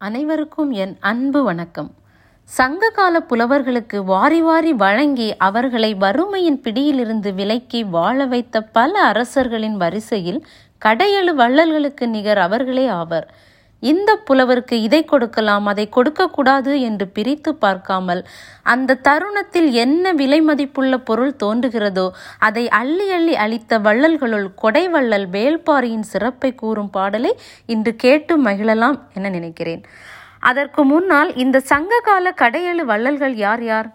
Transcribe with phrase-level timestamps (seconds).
[0.00, 1.94] அனைவருக்கும் என் அன்பு வணக்கம்.
[2.42, 10.46] சங்ககால புலவர்களுக்கு வாரி வாரி வழங்கி அவர்களை வறுமையின் பிடியிலிருந்து விலக்கி வாழ வைத்த பல அரசர்களின் வரிசையில்
[10.84, 13.34] கடையெழு வள்ளல்களுக்கு நிகர் அவர்களே ஆவர்.
[13.82, 18.22] இந்த புலவருக்கு இதை கொடுக்கலாம் அதை கொடுக்கக்கூடாது என்று பிரித்து பார்க்காமல்
[18.62, 22.06] அந்த தருணத்தில் என்ன விலை மதிப்புள்ள பொருள் தோன்றுகிறதோ
[22.38, 27.32] அதை அள்ளி அள்ளி அளித்த வள்ளல்களுள் கொடைவள்ளல் வேல்பாரியின் சிறப்பை கூறும் பாடலை
[27.66, 29.82] இன்று கேட்டு மகிழலாம் என நினைக்கிறேன்.
[30.40, 33.88] அதற்கு முன்னால் இந்த சங்ககால கடையெழு வள்ளல்கள் யார் யார்?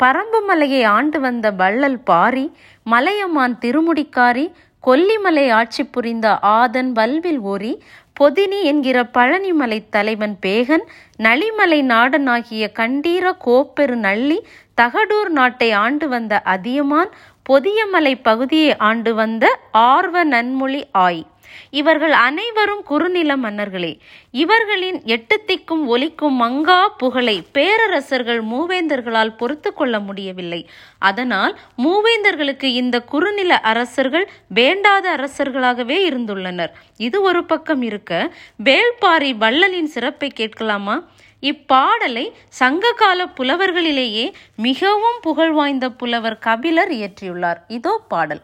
[0.00, 2.46] பரம்பு மலையை ஆண்டு வந்த வள்ளல் பாரி
[2.82, 4.46] மலையமான் திருமுடிக்காரி
[4.84, 7.82] கொல்லிமலை ஆட்சி புரிந்த ஆதன் வல்வில் ஓரி
[8.20, 10.84] பொதினி என்கிற பழனிமலை தலைவன் பேகன்
[11.18, 14.38] நளிமலை நாடனாகிய கண்டீர கோப்பெரு நள்ளி
[14.80, 17.10] தகடூர் நாட்டை ஆண்டு வந்த அதியமான்
[17.48, 21.22] பொதியமலை பகுதியை ஆண்டு வந்த ஆர்வ நன்மொழி ஆய்.
[21.70, 23.98] இவர்கள் அனைவரும் குறுநில மன்னர்களே.
[24.30, 30.70] இவர்களின் எட்டு திக்கும் ஒலிக்கும் மங்கா புகழை பேரரசர்கள் மூவேந்தர்களால் பொறுத்து கொள்ள முடியவில்லை.
[30.98, 36.72] அதனால் மூவேந்தர்களுக்கு இந்த குறுநில அரசர்கள் வேண்டாத அரசர்களாகவே இருந்துள்ளனர்.
[36.96, 38.32] இது ஒரு பக்கம் இருக்க
[38.64, 41.02] வேள்பாரி வள்ளலின் சிறப்பை கேட்கலாமா?
[41.40, 47.56] இப்பாடலை சங்ககால புலவர்களிலேயே மிகவும் புகழ் வாய்ந்த புலவர் கபிலர் இயற்றியுள்ளார்.
[47.68, 48.40] இதோ பாடல்.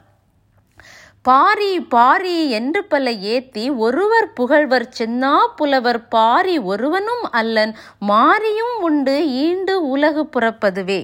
[1.25, 7.75] பாரி பாரி என்று பல ஏத்தி ஒருவர் புகழ்வர் சென்னா புலவர் பாரி ஒருவனும் அல்லன்
[8.09, 11.01] மாரியும் உண்டு ஈண்டு உலகு புறப்பதுவே.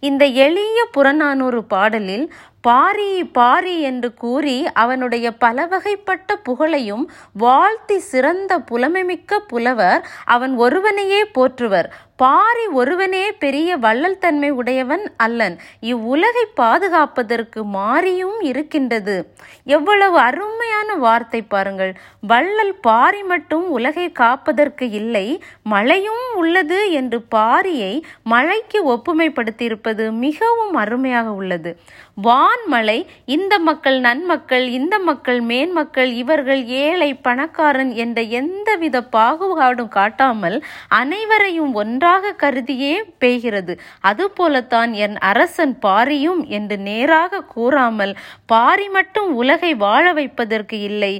[0.00, 2.26] இந்த எளிய புறநானூறு பாடலில்
[2.62, 11.88] பாரி பாரி என்று கூறி அவனுடைய பலவகைப்பட்ட புகழையும் வாழ்த்தி சிறந்த புலமைமிக்க புலவர் அவன் ஒருவனையே போற்றுவர்.
[12.16, 15.58] பாரி ஒருவனே பெரிய வள்ளல் தன்மை உடையவன் அல்லன்.
[15.80, 19.34] இவ்வுலகை பாதுகாப்பதற்கு மாறியும் இருக்கின்றது.
[19.64, 21.92] எவ்வளவு அருமையான வார்த்தை பாருங்கள்.
[22.20, 31.72] வள்ளல் பாரி மட்டும் உலகை காப்பதற்கு இல்லை மழையும் உள்ளது என்று பாரியை மழைக்கு ஒப்புமைப்படுத்தியிருப்பது மிகவும் அருமையாக உள்ளது.
[32.14, 39.88] வா மலை இந்த மக்கள் நன்மக்கள் இந்த மக்கள் மேன்மக்கள் இவர்கள் ஏழை பணக்காரன் என்ற எந்த எந்தவித பாகுபாடும்
[39.88, 40.54] காட்டாமல்
[40.96, 48.12] அனைவரையும் ஒன்றாக கருதியே பெய்கிறது அதுபோலத்தான் என் அரசன் பாரியும் என்று நேராக கூறாமல்
[48.46, 51.12] பாரி மட்டும் உலகை வாழ வைப்பதற்கு இல்லை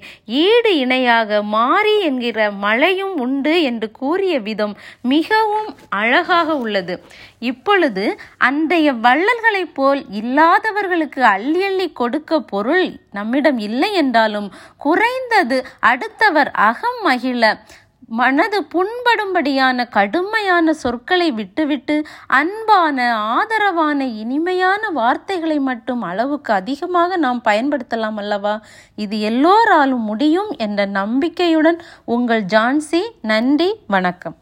[0.42, 4.74] ஈடு இணையாக மாறி என்கிற மழையும் உண்டு என்று கூறிய விதம்
[5.12, 6.96] மிகவும் அழகாக உள்ளது.
[7.42, 8.04] இப்பொழுது
[8.48, 17.58] அன்றைய வள்ளல்களைப் போல் இல்லாதவர்களுக்கு அள்ளி அள்ளி கொடுக்க பொருள் நம்மிடம் இல்லை என்றாலும் குறைந்தது அடுத்தவர் அகம் மகிழ.
[18.06, 28.60] மனது புண்படும்படியான கடுமையான சொற்களை விட்டுவிட்டு அன்பான ஆதரவான இனிமையான வார்த்தைகளை மட்டும் அளவுக்கு அதிகமாக நாம் பயன்படுத்தலாம் அல்லவா?
[28.96, 34.36] இது எல்லோராலும் முடியும் என்ற நம்பிக்கையுடன் உங்கள் ஜான்சி நன்றி வணக்கம்.